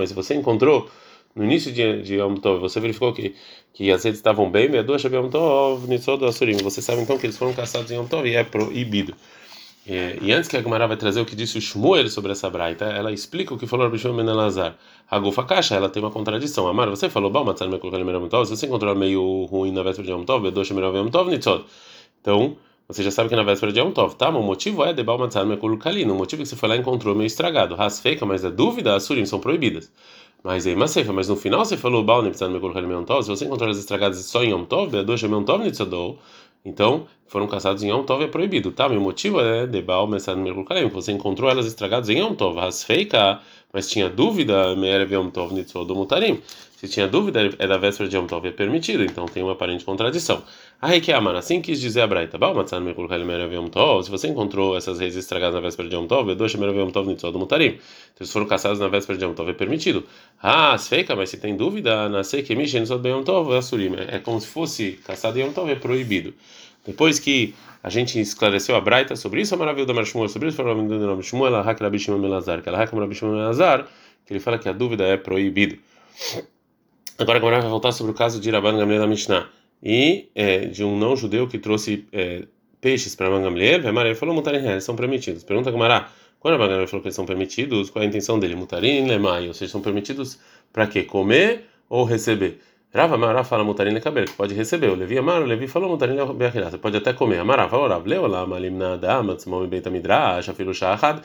se 0.09 0.15
você 0.15 0.35
encontrou 0.35 0.89
no 1.35 1.45
início 1.45 1.71
de, 1.71 2.03
de 2.03 2.17
Yom 2.17 2.35
Tov, 2.37 2.61
você 2.61 2.81
verificou 2.81 3.13
que, 3.13 3.35
que 3.75 3.93
as 3.93 4.03
redes 4.03 4.19
estavam 4.19 4.51
bem, 4.51 4.69
você 6.63 6.83
sabe 6.83 7.03
então 7.03 7.19
que 7.19 7.27
eles 7.27 7.37
foram 7.37 7.53
caçados 7.53 7.91
em 7.91 7.97
Yom 7.97 8.07
Tov 8.07 8.27
e 8.27 8.35
é 8.35 8.43
proibido. 8.43 9.15
E, 9.89 10.19
e 10.21 10.33
antes 10.33 10.49
que 10.51 10.57
a 10.57 10.63
Gemara 10.63 10.87
vai 10.87 10.99
trazer 10.99 11.21
o 11.21 11.25
que 11.25 11.35
disse 11.35 11.57
o 11.57 11.61
Shmuel 11.63 12.11
sobre 12.11 12.33
essa 12.33 12.51
braita, 12.51 12.85
ela 12.85 13.11
explica 13.11 13.55
o 13.55 13.59
que 13.59 13.67
falou 13.67 13.87
o 13.87 13.91
Rabbi 13.91 14.13
Menelazar. 14.13 14.77
A 15.11 15.19
Gufa 15.19 15.45
Caixa, 15.45 15.77
ela 15.77 15.89
tem 15.89 16.03
uma 16.03 16.11
contradição. 16.11 16.69
Amar, 16.69 16.91
você 16.91 17.09
falou, 17.09 17.33
se 17.33 18.57
você 18.57 18.67
encontrou 18.67 18.95
meio 18.95 19.45
ruim 19.45 19.73
na 19.73 19.83
véspera 19.83 20.07
de 20.07 20.13
Yom 20.13 20.25
Tov, 20.25 20.47
então 22.21 22.57
você 22.87 23.03
já 23.03 23.11
sabe 23.11 23.31
que 23.31 23.37
na 23.37 23.43
véspera 23.43 23.73
de 23.73 23.81
Yom 23.81 23.91
Tov, 23.91 24.15
tá? 24.15 24.29
O 24.29 24.43
motivo 24.43 24.85
é 24.85 24.93
Debal 24.93 25.19
Matzar 25.19 25.47
Mekul 25.47 25.79
Kalino. 25.79 26.13
O 26.13 26.17
motivo 26.19 26.43
é 26.43 26.45
que 26.45 26.51
você 26.51 26.57
foi 26.57 26.69
lá 26.69 26.77
e 26.77 26.81
encontrou 26.81 27.15
meio 27.15 27.27
estragado. 27.27 27.75
Rasfeika, 27.75 28.27
mas 28.27 28.45
a 28.45 28.51
dúvida, 28.51 28.95
as 28.95 29.05
surim 29.05 29.25
são 29.25 29.41
proibidas. 29.41 29.91
Mas 30.45 30.67
aí, 30.67 30.77
mas 30.77 30.95
mas 30.97 31.29
no 31.29 31.37
final 31.37 31.65
você 31.65 31.77
falou 31.77 32.05
Baal 32.05 32.23
Niptzar 32.23 32.51
Mekul 32.51 32.75
Kalino 32.75 32.93
Yom 32.93 33.05
Tov. 33.05 33.23
Se 33.23 33.31
você 33.31 33.47
encontrou 33.47 33.71
as 33.71 33.79
estragadas 33.79 34.19
só 34.27 34.45
em 34.45 34.51
Yom 34.51 34.65
Tov, 34.65 34.91
Beadosh 34.91 35.23
Yom 35.23 35.45
Tov 35.45 35.65
Nitzadou. 35.65 36.19
Então, 36.69 37.07
foram 37.27 37.47
caçados 37.47 37.83
em 37.83 37.89
Yom 37.89 38.05
Tov 38.05 38.23
é 38.23 38.29
proibido, 38.29 38.71
tá? 38.71 38.89
Meu 38.89 39.01
motivo 39.01 39.41
é 39.41 39.67
Debal 39.67 40.07
Mekul 40.43 40.65
Kalino. 40.65 40.91
Você 40.91 41.13
encontrou 41.13 41.51
elas 41.51 41.67
estragadas 41.67 42.11
em 42.11 42.19
Yom 42.19 42.35
Tov. 42.35 42.59
Rasfeika, 42.59 43.41
mas 43.73 43.89
tinha 43.89 44.09
dúvida, 44.09 44.77
Meerev 44.77 45.13
Yom 45.13 45.31
Tov 45.31 45.53
Mutarim. 45.95 46.41
Se 46.79 46.87
tinha 46.87 47.09
dúvida, 47.09 47.41
é 47.59 47.67
da 47.67 47.77
véspera 47.77 48.09
de 48.09 48.17
Yom 48.17 48.29
Tov, 48.29 48.47
é 48.47 48.53
permitido, 48.53 49.03
então 49.03 49.27
tem 49.27 49.43
uma 49.43 49.51
aparente 49.51 49.85
contradição. 49.85 50.45
Que 51.03 51.11
amar, 51.11 51.35
assim 51.35 51.61
quis 51.61 51.81
dizer 51.81 52.03
a 52.03 52.07
Braita, 52.07 52.39
se 52.39 54.11
você 54.13 54.29
encontrou 54.29 54.77
essas 54.77 55.01
reis 55.01 55.17
estragadas 55.17 55.57
na 55.57 55.61
véspera 55.61 55.89
de 55.89 55.97
Yom 55.97 56.07
Tov, 56.07 56.33
dois 56.37 56.53
Yom 56.55 56.91
Tov 56.93 57.09
Nitzod 57.09 57.37
Mutarim. 57.37 57.65
Então, 57.65 57.81
eles 58.21 58.33
foram 58.33 58.47
caçados 58.47 58.79
na 58.79 58.87
véspera 58.87 59.19
de 59.19 59.25
Yom 59.25 59.35
Tov, 59.35 59.51
é 59.51 59.55
permitido. 59.55 60.05
Ah, 60.41 60.79
feika, 60.79 61.17
mas 61.17 61.31
se 61.31 61.39
tem 61.39 61.57
dúvida, 61.57 62.09
nascer 62.09 62.45
que 62.45 62.55
Mishen 62.55 62.83
Nitzod 62.83 63.09
Yom 63.09 63.25
Tov, 63.25 63.53
é 63.57 63.61
Surim. 63.61 63.97
É 63.97 64.21
como 64.21 64.41
se 64.41 64.47
fosse 64.47 65.01
caçado 65.05 65.37
em 65.37 65.43
Yom 65.43 65.53
Tov, 65.53 65.69
é 65.69 65.75
proibido. 65.75 66.33
Depois 66.87 67.19
que 67.19 67.57
a 67.83 67.91
gente 67.91 68.21
esclareceu 68.21 68.77
a 68.77 68.81
Braita 68.81 69.17
sobre 69.17 69.41
isso, 69.41 69.53
a 69.53 69.59
maravilha 69.59 69.85
da 69.85 69.95
Marshmuel, 69.95 70.29
sobre 70.29 70.47
isso, 70.47 70.57
falou 70.57 70.79
o 70.79 70.83
nome 70.85 71.25
Shmuel, 71.25 71.57
ela 71.57 71.69
Hak 71.69 71.83
Rabi 71.83 71.99
Shimon 71.99 72.19
Melazar, 72.19 72.63
que 72.63 72.69
ela 72.69 72.81
Hak 72.81 72.95
Rabi 72.97 73.17
Shimon 73.17 73.33
Melazar, 73.33 73.85
que 74.25 74.33
ele 74.33 74.39
fala 74.39 74.59
que 74.59 74.69
a 74.69 74.73
dúvida 74.73 75.03
é 75.03 75.17
proibido. 75.17 75.77
Agora, 77.21 77.39
agora 77.39 77.61
vai 77.61 77.69
voltar 77.69 77.91
sobre 77.91 78.13
o 78.13 78.15
caso 78.15 78.41
de 78.41 78.49
Rabban 78.49 78.79
Gamliel 78.79 79.01
da 79.01 79.07
Mishnah 79.09 79.49
e 79.83 80.29
é, 80.37 80.67
de 80.67 80.85
um 80.85 80.97
não 80.97 81.17
judeu 81.17 81.49
que 81.49 81.59
trouxe 81.59 82.07
é, 82.13 82.47
peixes 82.81 83.17
para 83.17 83.27
Rabban 83.27 83.43
Gamliel. 83.43 83.81
Ele 83.85 84.15
falou 84.15 84.33
mutarim 84.33 84.59
eles 84.65 84.85
são 84.85 84.95
permitidos. 84.95 85.43
Pergunta 85.43 85.69
Gamara, 85.73 86.07
quando 86.39 86.53
Rabban 86.53 86.69
Gamliel 86.69 86.87
falou 86.87 87.03
que 87.03 87.09
eles 87.09 87.17
são 87.17 87.27
permitidos, 87.27 87.91
qual 87.91 88.05
é 88.05 88.07
a 88.07 88.09
intenção 88.09 88.39
dele? 88.39 88.55
Mutarim 88.55 89.05
lemai, 89.09 89.49
ou 89.49 89.53
seja, 89.53 89.73
são 89.73 89.81
permitidos 89.81 90.39
para 90.73 90.87
quê? 90.87 91.03
Comer 91.03 91.65
ou 91.89 92.05
receber? 92.05 92.61
Rava 92.95 93.17
Amara 93.17 93.43
fala 93.43 93.65
mutarim 93.65 93.91
lecaber, 93.91 94.27
que 94.27 94.35
pode 94.35 94.55
receber. 94.55 94.89
O 94.89 94.95
Levi 94.95 95.19
Amaro, 95.19 95.45
Levi 95.45 95.67
falou 95.67 95.91
mutarim 95.91 96.15
lecaber, 96.15 96.71
você 96.71 96.79
pode 96.79 96.97
até 96.97 97.13
comer. 97.13 97.41
Amara 97.41 97.69
falou, 97.69 97.89
Rav, 97.89 98.07
leu 98.07 98.29
lá, 98.29 98.47
malim 98.47 98.71
nada, 98.71 99.25
matzmom 99.25 99.67
beit 99.67 99.91
midrash, 99.91 100.49
afilu 100.49 100.73
shahad 100.73 101.21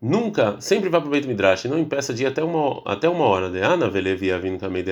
nunca, 0.00 0.60
sempre 0.60 0.88
vá 0.88 1.00
para 1.00 1.08
o 1.08 1.10
Beit 1.10 1.26
Midrash, 1.26 1.64
não 1.64 1.78
impeça 1.78 2.12
de 2.12 2.22
ir 2.24 2.26
até 2.26 2.42
uma, 2.42 2.82
até 2.84 3.08
uma 3.08 3.24
hora. 3.24 3.50
De 3.50 3.60
Ana 3.60 3.88
Velevi 3.88 4.30
Avin 4.32 4.58
Kamei 4.58 4.84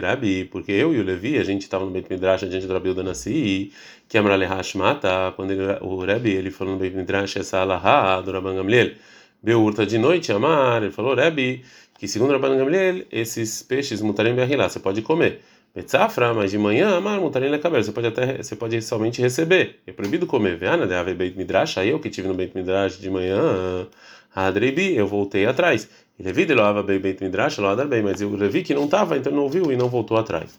porque 0.50 0.72
eu 0.72 0.94
e 0.94 0.98
o 0.98 1.02
Levi, 1.02 1.38
a 1.38 1.44
gente 1.44 1.62
estava 1.62 1.84
no 1.84 1.90
Beit 1.90 2.08
Midrash, 2.10 2.44
a 2.44 2.50
gente 2.50 2.66
do 2.66 2.72
Rabi 2.72 2.94
Danassi, 2.94 3.72
que 4.08 4.18
Amrale 4.18 4.44
Hashmata, 4.44 5.32
quando 5.36 5.52
ele, 5.52 5.62
o 5.80 6.04
Rebbe, 6.04 6.30
ele 6.30 6.50
falou 6.50 6.74
no 6.74 6.80
Beit 6.80 6.96
Midrash, 6.96 7.36
essa 7.36 7.60
Alaha 7.60 8.20
do 8.22 8.32
Rabban 8.32 8.54
Gamliel, 8.54 8.92
Beurta 9.42 9.84
de 9.86 9.98
noite, 9.98 10.32
Amar, 10.32 10.82
ele 10.82 10.92
falou, 10.92 11.14
Rebbe, 11.14 11.64
que 11.98 12.08
segundo 12.08 12.32
Rabban 12.32 12.56
Gamliel, 12.56 13.04
esses 13.12 13.62
peixes 13.62 14.00
mutarem 14.00 14.34
berrilá, 14.34 14.68
você 14.68 14.80
pode 14.80 15.02
comer. 15.02 15.40
Betzafra, 15.74 16.32
mas 16.32 16.52
de 16.52 16.58
manhã, 16.58 16.96
amar, 16.96 17.18
mutarem 17.18 17.50
lecaber, 17.50 17.82
você 17.82 17.90
pode 17.90 18.06
até, 18.06 18.36
você 18.36 18.54
pode 18.54 18.80
somente 18.80 19.20
receber. 19.20 19.80
É 19.84 19.90
proibido 19.92 20.24
comer. 20.24 20.56
Veana 20.56 20.86
de 20.86 20.94
Ave 20.94 21.14
Beit 21.14 21.36
Midrash, 21.36 21.78
aí 21.78 21.88
eu 21.88 21.98
que 21.98 22.08
tive 22.08 22.28
no 22.28 22.34
Beit 22.34 22.56
Midrash 22.56 22.96
de 23.00 23.10
manhã, 23.10 23.84
Adrebi, 24.34 24.94
eu 24.94 25.06
voltei 25.06 25.46
atrás. 25.46 25.88
E 26.18 26.22
Levi 26.22 26.44
de 26.44 26.54
Loava 26.54 26.82
bem 26.82 26.98
Beit 26.98 27.22
Midrash, 27.22 27.58
Loadar 27.58 27.88
bem, 27.88 28.02
mas 28.02 28.20
o 28.20 28.30
Levi 28.30 28.62
que 28.62 28.74
não 28.74 28.84
estava, 28.84 29.16
então 29.16 29.32
não 29.32 29.42
ouviu 29.42 29.70
e 29.72 29.76
não 29.76 29.88
voltou 29.88 30.16
atrás. 30.16 30.58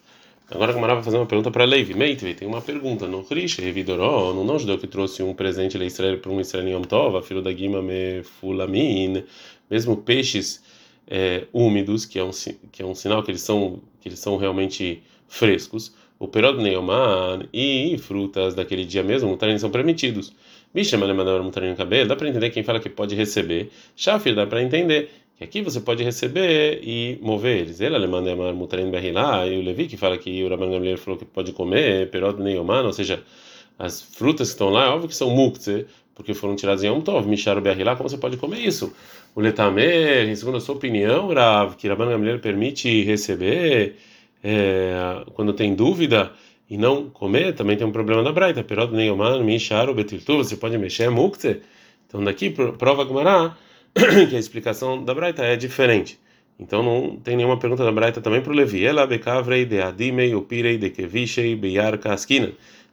Agora 0.50 0.72
a 0.72 0.76
Gamara 0.76 0.94
vai 0.94 1.04
fazer 1.04 1.18
uma 1.18 1.26
pergunta 1.26 1.50
para 1.50 1.66
Levi. 1.66 1.96
Meitve, 1.96 2.36
tem 2.36 2.48
uma 2.48 2.62
pergunta. 2.62 3.08
No 3.08 3.22
Rish, 3.24 3.58
Revidoró, 3.58 4.32
no 4.32 4.44
não 4.44 4.60
judeu 4.60 4.78
que 4.78 4.86
trouxe 4.86 5.24
um 5.24 5.34
presente 5.34 5.78
para 6.22 6.32
um 6.32 6.40
Israel 6.40 6.68
Yom 6.68 6.84
Tov, 6.84 7.26
filho 7.26 7.42
da 7.42 7.52
Gima 7.52 7.82
Mefulamin, 7.82 9.24
mesmo 9.70 9.98
peixes 9.98 10.64
é, 11.08 11.46
úmidos, 11.52 12.06
que 12.06 12.20
é, 12.20 12.24
um, 12.24 12.30
que 12.72 12.84
é 12.84 12.86
um 12.86 12.94
sinal 12.94 13.24
que 13.24 13.32
eles 13.32 13.42
são, 13.42 13.82
que 14.00 14.08
eles 14.08 14.20
são 14.20 14.38
realmente 14.38 15.02
frescos. 15.28 15.94
O 16.20 16.28
perod 16.28 16.62
neoman 16.62 17.48
e 17.52 17.98
frutas 17.98 18.54
daquele 18.54 18.86
dia 18.86 19.04
mesmo, 19.04 19.38
são 19.60 19.72
permitidos. 19.72 20.32
Bicha, 20.76 20.98
no 20.98 21.76
cabelo, 21.78 22.10
dá 22.10 22.18
para 22.18 22.28
entender 22.28 22.50
quem 22.50 22.62
fala 22.62 22.82
que 22.82 22.90
pode 22.90 23.16
receber. 23.16 23.72
Shafir, 23.96 24.36
dá 24.36 24.46
para 24.46 24.62
entender 24.62 25.10
que 25.38 25.44
aqui 25.46 25.62
você 25.62 25.80
pode 25.80 26.04
receber 26.04 26.82
e 26.84 27.18
mover 27.22 27.60
eles. 27.60 27.80
Ele 27.80 27.96
alemão 27.96 28.28
é 28.28 28.52
mutarin 28.52 28.92
berrilá 28.92 29.48
e 29.48 29.58
o 29.58 29.62
Levi 29.62 29.88
que 29.88 29.96
fala 29.96 30.18
que 30.18 30.44
o 30.44 30.50
Rabban 30.50 30.70
Gamliel 30.72 30.98
falou 30.98 31.18
que 31.18 31.24
pode 31.24 31.54
comer 31.54 32.10
perot 32.12 32.42
neoman, 32.42 32.84
ou 32.84 32.92
seja, 32.92 33.24
as 33.80 34.02
frutas 34.02 34.50
que 34.50 34.56
estão 34.56 34.70
lá, 34.70 34.88
é 34.88 34.90
óbvio 34.90 35.08
que 35.08 35.16
são 35.16 35.30
muktzeh, 35.30 35.86
porque 36.14 36.34
foram 36.34 36.58
tiradas 36.58 36.84
em 36.84 36.88
Yom 36.88 37.00
Tov, 37.00 37.26
Mishar 37.26 37.62
berrilá, 37.62 37.96
como 37.96 38.10
você 38.10 38.18
pode 38.18 38.36
comer 38.36 38.60
isso? 38.60 38.94
O 39.34 39.40
Letamer, 39.40 40.36
segundo 40.36 40.58
a 40.58 40.60
sua 40.60 40.76
opinião, 40.76 41.34
Rav, 41.34 41.78
que 41.78 41.88
Rabban 41.88 42.10
Gamliel 42.10 42.40
permite 42.40 43.02
receber 43.04 43.96
é, 44.44 45.24
quando 45.36 45.54
tem 45.54 45.74
dúvida 45.74 46.34
e 46.70 46.78
não 46.78 47.10
comer, 47.10 47.54
também 47.54 47.78
tem 47.78 47.86
um 47.86 47.92
problema 47.92 48.24
da 48.24 48.32
Braita. 48.32 48.64
Perod 48.64 48.94
neoman, 48.94 49.44
mishar, 49.44 49.94
betiltu, 49.94 50.38
você 50.38 50.56
pode 50.56 50.78
mexer, 50.78 51.10
mukte. 51.10 51.62
Então 52.08 52.24
daqui 52.24 52.50
prova 52.50 53.04
Gumará 53.04 53.56
que 53.94 54.36
a 54.36 54.40
explicação 54.40 55.04
da 55.04 55.14
Braita 55.14 55.44
é 55.44 55.56
diferente. 55.56 56.20
Então 56.60 56.82
não 56.82 57.18
tem 57.18 57.36
nenhuma 57.36 57.60
pergunta 57.60 57.84
da 57.84 57.92
Braita 57.92 58.22
também 58.22 58.42
para 58.42 58.52
o 58.52 58.56
Levi. 58.56 58.86
Ela 58.86 59.06
bekavrei 59.06 59.66
de 59.66 59.82
adimei 59.82 60.34
upirei 60.34 60.78
de 60.78 60.90
kevishei 60.90 61.56
beyarka 61.56 62.14
askina. 62.14 62.52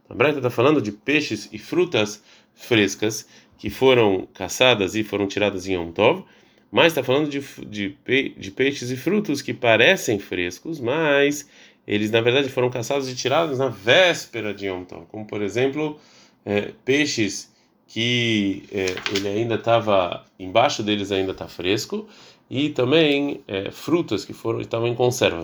A 0.09 0.15
Braita 0.15 0.39
está 0.39 0.51
falando 0.51 0.83
de 0.83 0.93
peixes 0.93 1.49
e 1.53 1.59
frutas 1.59 2.23
frescas 2.55 3.27
que 3.57 3.71
foram 3.71 4.27
caçadas 4.35 4.95
e 4.95 5.05
foram 5.05 5.27
tiradas 5.27 5.67
em 5.67 5.75
Yom 5.75 5.93
Tov, 5.93 6.25
mas 6.71 6.89
está 6.89 7.03
falando 7.03 7.29
de, 7.29 7.41
de, 7.67 7.97
de 8.37 8.51
peixes 8.51 8.91
e 8.91 8.97
frutos 8.97 9.41
que 9.41 9.55
parecem 9.55 10.19
frescos, 10.19 10.81
mas 10.81 11.49
eles 11.87 12.11
na 12.11 12.21
verdade 12.21 12.49
foram 12.49 12.71
caçados 12.71 13.09
e 13.09 13.15
tirados 13.15 13.59
na 13.59 13.69
véspera 13.69 14.55
de 14.55 14.67
Yom 14.67 14.85
Tov, 14.85 15.07
como 15.07 15.27
por 15.27 15.43
exemplo 15.43 15.99
é, 16.45 16.73
peixes 16.85 17.51
que 17.89 18.65
é, 18.73 18.87
ele 19.15 19.29
ainda 19.29 19.57
estava 19.57 20.25
embaixo 20.39 20.83
deles 20.83 21.13
ainda 21.13 21.33
está 21.33 21.47
fresco 21.47 22.09
e 22.49 22.71
também 22.71 23.43
é, 23.49 23.71
frutas 23.71 24.25
que 24.25 24.33
foram 24.33 24.61
estavam 24.61 24.87
em 24.87 24.95
conserva. 24.95 25.43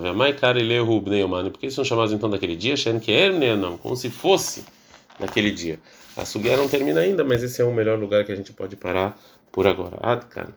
Porque 1.51 1.65
eles 1.65 1.73
são 1.73 1.83
chamados 1.83 2.13
então 2.13 2.29
daquele 2.29 2.55
dia, 2.55 2.75
não, 3.57 3.77
como 3.77 3.95
se 3.95 4.09
fosse 4.09 4.63
naquele 5.19 5.51
dia. 5.51 5.79
A 6.15 6.25
sugueira 6.25 6.57
não 6.57 6.67
termina 6.67 6.99
ainda, 6.99 7.23
mas 7.23 7.41
esse 7.41 7.61
é 7.61 7.65
o 7.65 7.73
melhor 7.73 7.97
lugar 7.97 8.25
que 8.25 8.31
a 8.31 8.35
gente 8.35 8.53
pode 8.53 8.75
parar 8.75 9.19
por 9.51 9.65
agora. 9.65 9.97
Adkan. 10.01 10.53